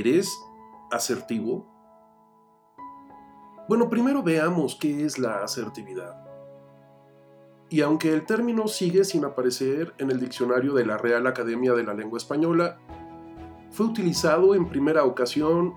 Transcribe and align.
¿Eres 0.00 0.42
asertivo? 0.90 1.66
Bueno, 3.68 3.90
primero 3.90 4.22
veamos 4.22 4.74
qué 4.80 5.04
es 5.04 5.18
la 5.18 5.44
asertividad. 5.44 6.24
Y 7.68 7.82
aunque 7.82 8.14
el 8.14 8.24
término 8.24 8.66
sigue 8.66 9.04
sin 9.04 9.26
aparecer 9.26 9.92
en 9.98 10.10
el 10.10 10.18
diccionario 10.18 10.72
de 10.72 10.86
la 10.86 10.96
Real 10.96 11.26
Academia 11.26 11.74
de 11.74 11.84
la 11.84 11.92
Lengua 11.92 12.16
Española, 12.16 12.78
fue 13.68 13.84
utilizado 13.84 14.54
en 14.54 14.70
primera 14.70 15.04
ocasión 15.04 15.74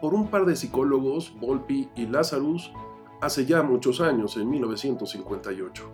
por 0.00 0.14
un 0.14 0.30
par 0.30 0.46
de 0.46 0.56
psicólogos, 0.56 1.32
Volpi 1.38 1.90
y 1.94 2.06
Lazarus, 2.06 2.72
hace 3.20 3.46
ya 3.46 3.62
muchos 3.62 4.00
años, 4.00 4.36
en 4.36 4.50
1958. 4.50 5.92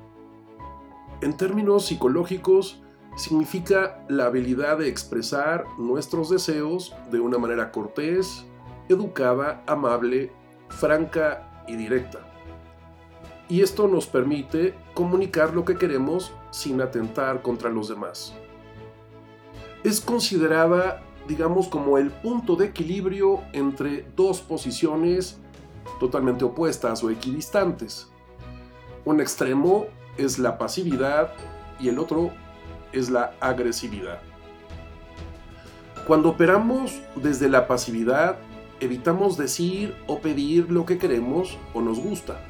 En 1.20 1.36
términos 1.36 1.84
psicológicos, 1.84 2.82
significa 3.16 4.04
la 4.08 4.26
habilidad 4.26 4.78
de 4.78 4.88
expresar 4.88 5.64
nuestros 5.78 6.30
deseos 6.30 6.94
de 7.10 7.20
una 7.20 7.38
manera 7.38 7.72
cortés, 7.72 8.44
educada, 8.88 9.62
amable, 9.66 10.32
franca 10.68 11.64
y 11.66 11.76
directa. 11.76 12.20
Y 13.48 13.62
esto 13.62 13.88
nos 13.88 14.06
permite 14.06 14.74
comunicar 14.94 15.54
lo 15.54 15.64
que 15.64 15.76
queremos 15.76 16.32
sin 16.50 16.80
atentar 16.80 17.42
contra 17.42 17.68
los 17.68 17.88
demás. 17.88 18.34
Es 19.82 20.00
considerada 20.00 21.02
digamos, 21.30 21.68
como 21.68 21.96
el 21.98 22.10
punto 22.10 22.56
de 22.56 22.66
equilibrio 22.66 23.40
entre 23.52 24.04
dos 24.16 24.40
posiciones 24.40 25.38
totalmente 25.98 26.44
opuestas 26.44 27.04
o 27.04 27.10
equidistantes. 27.10 28.08
Un 29.04 29.20
extremo 29.20 29.86
es 30.16 30.38
la 30.38 30.58
pasividad 30.58 31.32
y 31.78 31.88
el 31.88 31.98
otro 31.98 32.32
es 32.92 33.10
la 33.10 33.34
agresividad. 33.40 34.20
Cuando 36.06 36.30
operamos 36.30 37.00
desde 37.16 37.48
la 37.48 37.66
pasividad, 37.66 38.36
evitamos 38.80 39.36
decir 39.36 39.94
o 40.06 40.20
pedir 40.20 40.70
lo 40.70 40.86
que 40.86 40.98
queremos 40.98 41.58
o 41.74 41.80
nos 41.80 42.00
gusta. 42.00 42.40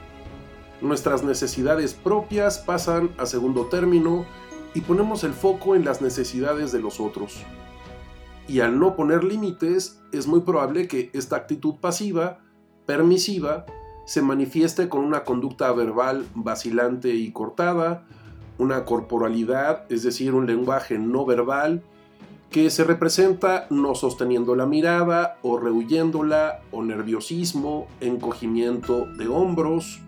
Nuestras 0.80 1.22
necesidades 1.22 1.94
propias 1.94 2.58
pasan 2.58 3.10
a 3.19 3.27
segundo 3.27 3.66
término 3.66 4.24
y 4.74 4.80
ponemos 4.80 5.24
el 5.24 5.32
foco 5.32 5.74
en 5.74 5.84
las 5.84 6.00
necesidades 6.00 6.72
de 6.72 6.80
los 6.80 7.00
otros 7.00 7.44
y 8.50 8.60
al 8.60 8.80
no 8.80 8.97
poner 8.97 9.22
límites 9.22 10.02
es 10.10 10.27
muy 10.27 10.41
probable 10.41 10.88
que 10.88 11.10
esta 11.12 11.36
actitud 11.36 11.77
pasiva, 11.77 12.41
permisiva, 12.84 13.64
se 14.06 14.22
manifieste 14.22 14.88
con 14.88 15.04
una 15.04 15.22
conducta 15.22 15.70
verbal 15.70 16.27
vacilante 16.34 17.14
y 17.14 17.30
cortada, 17.30 18.08
una 18.61 18.84
corporalidad, 18.84 19.91
es 19.91 20.03
decir, 20.03 20.34
un 20.34 20.47
lenguaje 20.47 20.98
no 20.98 21.25
verbal, 21.25 21.83
que 22.50 22.69
se 22.69 22.84
representa 22.84 23.66
no 23.70 23.94
sosteniendo 23.94 24.55
la 24.55 24.66
mirada 24.66 25.39
o 25.42 25.58
rehuyéndola, 25.58 26.61
o 26.70 26.83
nerviosismo, 26.83 27.86
encogimiento 28.00 29.06
de 29.16 29.28
hombros, 29.28 30.00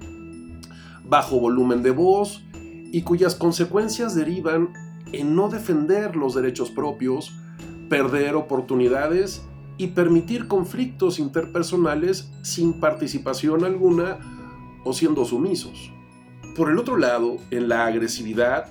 bajo 1.05 1.41
volumen 1.41 1.83
de 1.83 1.93
voz, 1.93 2.45
y 2.93 3.03
cuyas 3.03 3.37
consecuencias 3.37 4.15
derivan 4.15 4.69
en 5.13 5.35
no 5.35 5.49
defender 5.49 6.15
los 6.15 6.35
derechos 6.35 6.71
propios, 6.71 7.33
perder 7.89 8.35
oportunidades 8.35 9.43
y 9.79 9.89
permitir 9.89 10.47
conflictos 10.47 11.19
interpersonales 11.19 12.31
sin 12.43 12.81
participación 12.81 13.65
alguna 13.65 14.19
o 14.85 14.93
siendo 14.93 15.25
sumisos. 15.25 15.93
Por 16.57 16.71
el 16.71 16.79
otro 16.79 16.99
lado, 16.99 17.39
en 17.51 17.69
la 17.69 17.87
agresividad, 17.87 18.67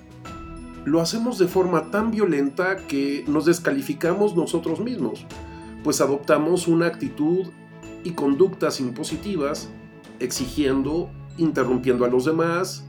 lo 0.86 1.02
hacemos 1.02 1.40
de 1.40 1.48
forma 1.48 1.90
tan 1.90 2.12
violenta 2.12 2.78
que 2.88 3.24
nos 3.28 3.46
descalificamos 3.46 4.36
nosotros 4.36 4.80
mismos, 4.80 5.26
pues 5.84 6.00
adoptamos 6.00 6.68
una 6.68 6.88
actitud 6.88 7.48
y 8.04 8.12
conductas 8.12 8.80
impositivas, 8.80 9.70
exigiendo, 10.20 11.10
interrumpiendo 11.38 12.06
a 12.06 12.08
los 12.08 12.26
demás, 12.26 12.86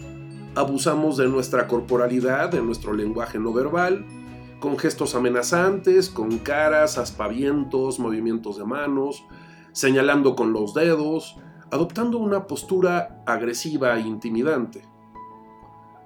abusamos 0.54 1.16
de 1.16 1.28
nuestra 1.28 1.66
corporalidad, 1.68 2.50
de 2.50 2.60
nuestro 2.62 2.92
lenguaje 2.92 3.38
no 3.38 3.52
verbal, 3.52 4.04
con 4.60 4.78
gestos 4.78 5.14
amenazantes, 5.14 6.10
con 6.10 6.38
caras, 6.38 6.98
aspavientos, 6.98 7.98
movimientos 7.98 8.58
de 8.58 8.64
manos, 8.64 9.24
señalando 9.72 10.36
con 10.36 10.52
los 10.52 10.74
dedos, 10.74 11.36
adoptando 11.72 12.18
una 12.18 12.46
postura 12.46 13.22
agresiva 13.24 13.96
e 13.96 14.00
intimidante. 14.00 14.84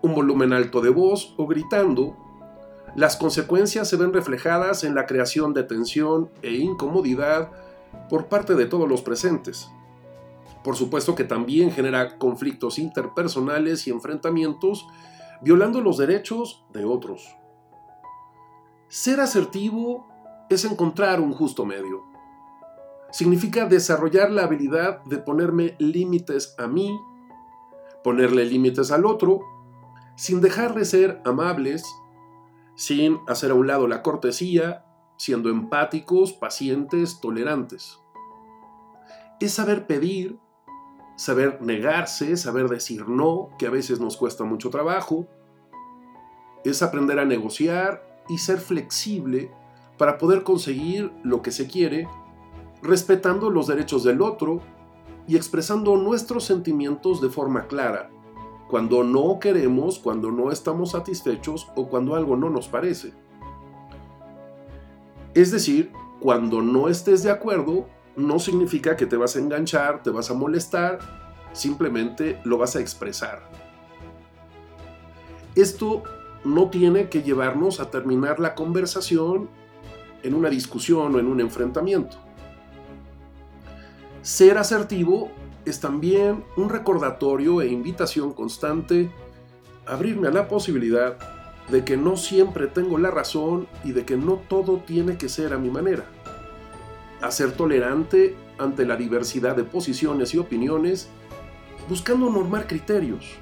Un 0.00 0.14
volumen 0.14 0.52
alto 0.52 0.80
de 0.80 0.90
voz 0.90 1.34
o 1.36 1.48
gritando, 1.48 2.16
las 2.94 3.16
consecuencias 3.16 3.88
se 3.88 3.96
ven 3.96 4.12
reflejadas 4.12 4.84
en 4.84 4.94
la 4.94 5.06
creación 5.06 5.54
de 5.54 5.64
tensión 5.64 6.30
e 6.42 6.52
incomodidad 6.52 7.50
por 8.08 8.26
parte 8.26 8.54
de 8.54 8.66
todos 8.66 8.88
los 8.88 9.02
presentes. 9.02 9.68
Por 10.62 10.76
supuesto 10.76 11.16
que 11.16 11.24
también 11.24 11.72
genera 11.72 12.16
conflictos 12.16 12.78
interpersonales 12.78 13.88
y 13.88 13.90
enfrentamientos, 13.90 14.86
violando 15.42 15.80
los 15.80 15.98
derechos 15.98 16.64
de 16.72 16.84
otros. 16.84 17.36
Ser 18.86 19.18
asertivo 19.18 20.06
es 20.48 20.64
encontrar 20.64 21.20
un 21.20 21.32
justo 21.32 21.66
medio. 21.66 22.15
Significa 23.16 23.64
desarrollar 23.64 24.30
la 24.30 24.42
habilidad 24.42 25.02
de 25.04 25.16
ponerme 25.16 25.74
límites 25.78 26.54
a 26.58 26.66
mí, 26.66 27.00
ponerle 28.04 28.44
límites 28.44 28.90
al 28.90 29.06
otro, 29.06 29.40
sin 30.16 30.42
dejar 30.42 30.74
de 30.74 30.84
ser 30.84 31.22
amables, 31.24 31.82
sin 32.74 33.18
hacer 33.26 33.52
a 33.52 33.54
un 33.54 33.68
lado 33.68 33.88
la 33.88 34.02
cortesía, 34.02 34.84
siendo 35.16 35.48
empáticos, 35.48 36.34
pacientes, 36.34 37.18
tolerantes. 37.18 37.98
Es 39.40 39.54
saber 39.54 39.86
pedir, 39.86 40.38
saber 41.16 41.62
negarse, 41.62 42.36
saber 42.36 42.68
decir 42.68 43.08
no, 43.08 43.48
que 43.58 43.66
a 43.66 43.70
veces 43.70 43.98
nos 43.98 44.18
cuesta 44.18 44.44
mucho 44.44 44.68
trabajo. 44.68 45.26
Es 46.66 46.82
aprender 46.82 47.18
a 47.18 47.24
negociar 47.24 48.22
y 48.28 48.36
ser 48.36 48.58
flexible 48.58 49.50
para 49.96 50.18
poder 50.18 50.42
conseguir 50.42 51.10
lo 51.24 51.40
que 51.40 51.50
se 51.50 51.66
quiere, 51.66 52.06
respetando 52.82 53.50
los 53.50 53.66
derechos 53.66 54.04
del 54.04 54.22
otro 54.22 54.60
y 55.26 55.36
expresando 55.36 55.96
nuestros 55.96 56.44
sentimientos 56.44 57.20
de 57.20 57.28
forma 57.28 57.66
clara, 57.66 58.10
cuando 58.68 59.04
no 59.04 59.38
queremos, 59.40 59.98
cuando 59.98 60.30
no 60.30 60.50
estamos 60.50 60.92
satisfechos 60.92 61.68
o 61.74 61.88
cuando 61.88 62.14
algo 62.14 62.36
no 62.36 62.50
nos 62.50 62.68
parece. 62.68 63.12
Es 65.34 65.50
decir, 65.50 65.92
cuando 66.20 66.62
no 66.62 66.88
estés 66.88 67.22
de 67.22 67.30
acuerdo, 67.30 67.86
no 68.16 68.38
significa 68.38 68.96
que 68.96 69.06
te 69.06 69.16
vas 69.16 69.36
a 69.36 69.40
enganchar, 69.40 70.02
te 70.02 70.10
vas 70.10 70.30
a 70.30 70.34
molestar, 70.34 70.98
simplemente 71.52 72.40
lo 72.44 72.58
vas 72.58 72.76
a 72.76 72.80
expresar. 72.80 73.42
Esto 75.54 76.02
no 76.44 76.70
tiene 76.70 77.08
que 77.08 77.22
llevarnos 77.22 77.80
a 77.80 77.90
terminar 77.90 78.40
la 78.40 78.54
conversación 78.54 79.48
en 80.22 80.34
una 80.34 80.48
discusión 80.48 81.14
o 81.14 81.18
en 81.18 81.26
un 81.26 81.40
enfrentamiento. 81.40 82.25
Ser 84.26 84.58
asertivo 84.58 85.30
es 85.66 85.78
también 85.78 86.42
un 86.56 86.68
recordatorio 86.68 87.62
e 87.62 87.68
invitación 87.68 88.32
constante 88.32 89.08
a 89.86 89.92
abrirme 89.92 90.26
a 90.26 90.32
la 90.32 90.48
posibilidad 90.48 91.16
de 91.70 91.84
que 91.84 91.96
no 91.96 92.16
siempre 92.16 92.66
tengo 92.66 92.98
la 92.98 93.12
razón 93.12 93.68
y 93.84 93.92
de 93.92 94.04
que 94.04 94.16
no 94.16 94.42
todo 94.48 94.78
tiene 94.78 95.16
que 95.16 95.28
ser 95.28 95.52
a 95.52 95.58
mi 95.58 95.70
manera. 95.70 96.06
A 97.22 97.30
ser 97.30 97.52
tolerante 97.52 98.34
ante 98.58 98.84
la 98.84 98.96
diversidad 98.96 99.54
de 99.54 99.62
posiciones 99.62 100.34
y 100.34 100.38
opiniones, 100.38 101.06
buscando 101.88 102.28
normar 102.28 102.66
criterios, 102.66 103.36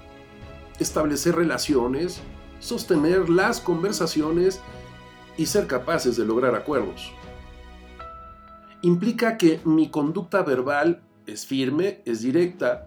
establecer 0.78 1.34
relaciones 1.34 2.20
sostener 2.60 3.30
las 3.30 3.58
conversaciones 3.58 4.60
y 5.38 5.46
ser 5.46 5.66
capaces 5.66 6.18
de 6.18 6.26
lograr 6.26 6.54
acuerdos. 6.54 7.10
Implica 8.84 9.38
que 9.38 9.60
mi 9.64 9.88
conducta 9.88 10.42
verbal 10.42 11.02
es 11.26 11.46
firme, 11.46 12.02
es 12.04 12.20
directa, 12.20 12.86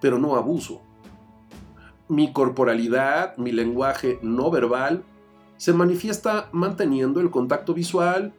pero 0.00 0.20
no 0.20 0.36
abuso. 0.36 0.82
Mi 2.06 2.32
corporalidad, 2.32 3.36
mi 3.38 3.50
lenguaje 3.50 4.20
no 4.22 4.52
verbal, 4.52 5.02
se 5.56 5.72
manifiesta 5.72 6.48
manteniendo 6.52 7.20
el 7.20 7.32
contacto 7.32 7.74
visual, 7.74 8.32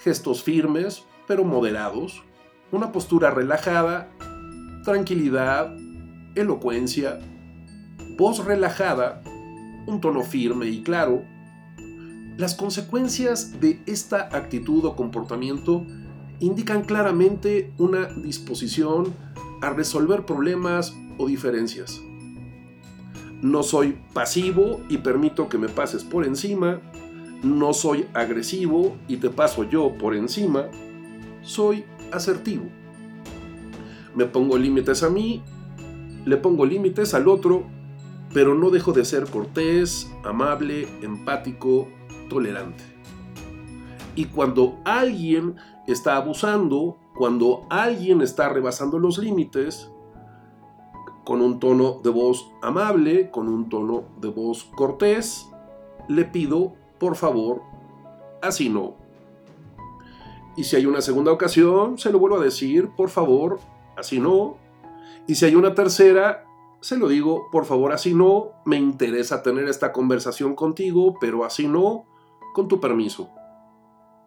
gestos 0.00 0.42
firmes, 0.42 1.06
pero 1.26 1.44
moderados, 1.44 2.22
una 2.70 2.92
postura 2.92 3.30
relajada, 3.30 4.10
tranquilidad, 4.84 5.74
elocuencia, 6.34 7.20
voz 8.18 8.44
relajada, 8.44 9.22
un 9.86 10.02
tono 10.02 10.24
firme 10.24 10.66
y 10.66 10.82
claro, 10.82 11.24
las 12.36 12.54
consecuencias 12.54 13.60
de 13.60 13.80
esta 13.86 14.28
actitud 14.36 14.84
o 14.84 14.96
comportamiento 14.96 15.86
indican 16.40 16.82
claramente 16.82 17.72
una 17.78 18.06
disposición 18.06 19.14
a 19.62 19.70
resolver 19.70 20.26
problemas 20.26 20.96
o 21.16 21.28
diferencias. 21.28 22.00
No 23.40 23.62
soy 23.62 23.98
pasivo 24.12 24.80
y 24.88 24.98
permito 24.98 25.48
que 25.48 25.58
me 25.58 25.68
pases 25.68 26.02
por 26.02 26.24
encima, 26.24 26.80
no 27.42 27.72
soy 27.72 28.06
agresivo 28.14 28.96
y 29.06 29.18
te 29.18 29.30
paso 29.30 29.64
yo 29.64 29.96
por 29.96 30.16
encima, 30.16 30.66
soy 31.42 31.84
asertivo. 32.10 32.64
Me 34.14 34.24
pongo 34.24 34.58
límites 34.58 35.02
a 35.02 35.10
mí, 35.10 35.42
le 36.24 36.36
pongo 36.36 36.66
límites 36.66 37.14
al 37.14 37.28
otro, 37.28 37.64
pero 38.32 38.54
no 38.54 38.70
dejo 38.70 38.92
de 38.92 39.04
ser 39.04 39.26
cortés, 39.26 40.10
amable, 40.24 40.88
empático, 41.02 41.88
tolerante. 42.28 42.84
Y 44.16 44.26
cuando 44.26 44.78
alguien 44.84 45.56
está 45.86 46.16
abusando, 46.16 46.96
cuando 47.14 47.66
alguien 47.70 48.20
está 48.20 48.48
rebasando 48.48 48.98
los 48.98 49.18
límites, 49.18 49.90
con 51.24 51.40
un 51.40 51.58
tono 51.58 52.00
de 52.02 52.10
voz 52.10 52.50
amable, 52.62 53.30
con 53.30 53.48
un 53.48 53.68
tono 53.68 54.04
de 54.20 54.28
voz 54.28 54.64
cortés, 54.76 55.48
le 56.08 56.24
pido, 56.24 56.74
por 56.98 57.16
favor, 57.16 57.62
así 58.42 58.68
no. 58.68 58.94
Y 60.56 60.64
si 60.64 60.76
hay 60.76 60.86
una 60.86 61.00
segunda 61.00 61.32
ocasión, 61.32 61.98
se 61.98 62.12
lo 62.12 62.18
vuelvo 62.18 62.36
a 62.36 62.44
decir, 62.44 62.90
por 62.96 63.08
favor, 63.08 63.58
así 63.96 64.20
no. 64.20 64.58
Y 65.26 65.34
si 65.34 65.46
hay 65.46 65.54
una 65.54 65.74
tercera, 65.74 66.44
se 66.80 66.96
lo 66.98 67.08
digo, 67.08 67.48
por 67.50 67.64
favor, 67.64 67.92
así 67.92 68.14
no. 68.14 68.50
Me 68.64 68.76
interesa 68.76 69.42
tener 69.42 69.66
esta 69.68 69.92
conversación 69.92 70.54
contigo, 70.54 71.16
pero 71.20 71.44
así 71.44 71.66
no, 71.66 72.04
con 72.54 72.68
tu 72.68 72.80
permiso. 72.80 73.28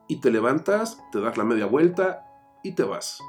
Y 0.08 0.18
te 0.18 0.30
levantas, 0.30 1.02
te 1.12 1.20
das 1.20 1.38
la 1.38 1.44
media 1.44 1.66
vuelta 1.66 2.28
y 2.62 2.74
te 2.74 2.84
vas. 2.84 3.20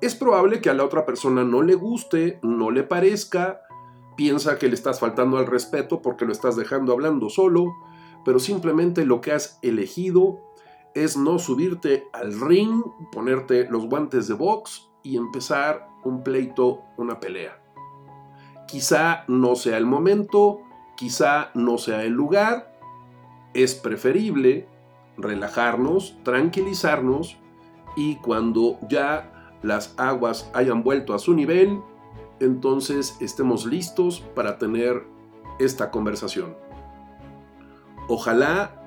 Es 0.00 0.14
probable 0.14 0.60
que 0.60 0.70
a 0.70 0.74
la 0.74 0.84
otra 0.84 1.04
persona 1.06 1.42
no 1.42 1.62
le 1.62 1.74
guste, 1.74 2.38
no 2.42 2.70
le 2.70 2.84
parezca, 2.84 3.62
piensa 4.16 4.58
que 4.58 4.68
le 4.68 4.74
estás 4.74 5.00
faltando 5.00 5.38
al 5.38 5.46
respeto 5.46 6.02
porque 6.02 6.24
lo 6.24 6.32
estás 6.32 6.54
dejando 6.54 6.92
hablando 6.92 7.30
solo, 7.30 7.72
pero 8.24 8.38
simplemente 8.38 9.04
lo 9.04 9.20
que 9.20 9.32
has 9.32 9.58
elegido 9.62 10.40
es 10.94 11.16
no 11.16 11.38
subirte 11.38 12.08
al 12.12 12.38
ring, 12.38 12.82
ponerte 13.10 13.66
los 13.70 13.86
guantes 13.86 14.28
de 14.28 14.34
box 14.34 14.90
y 15.02 15.16
empezar 15.16 15.88
un 16.04 16.22
pleito, 16.22 16.82
una 16.98 17.20
pelea. 17.20 17.58
Quizá 18.68 19.24
no 19.28 19.54
sea 19.54 19.78
el 19.78 19.86
momento, 19.86 20.60
quizá 20.96 21.50
no 21.54 21.78
sea 21.78 22.04
el 22.04 22.12
lugar, 22.12 22.71
es 23.54 23.74
preferible 23.74 24.66
relajarnos, 25.16 26.16
tranquilizarnos 26.22 27.38
y 27.96 28.16
cuando 28.16 28.78
ya 28.88 29.56
las 29.62 29.94
aguas 29.98 30.50
hayan 30.54 30.82
vuelto 30.82 31.14
a 31.14 31.18
su 31.18 31.34
nivel, 31.34 31.80
entonces 32.40 33.16
estemos 33.20 33.66
listos 33.66 34.20
para 34.34 34.58
tener 34.58 35.04
esta 35.58 35.90
conversación. 35.90 36.56
Ojalá 38.08 38.82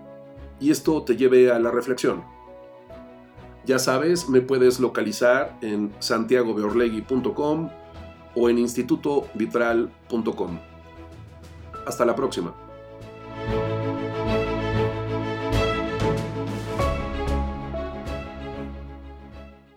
y 0.59 0.71
esto 0.71 1.03
te 1.03 1.15
lleve 1.15 1.51
a 1.51 1.59
la 1.59 1.71
reflexión. 1.71 2.23
Ya 3.65 3.79
sabes, 3.79 4.29
me 4.29 4.41
puedes 4.41 4.79
localizar 4.79 5.57
en 5.61 5.93
santiagobeorlegui.com 5.99 7.69
o 8.35 8.49
en 8.49 8.59
institutovitral.com. 8.59 10.59
Hasta 11.85 12.05
la 12.05 12.15
próxima. 12.15 12.53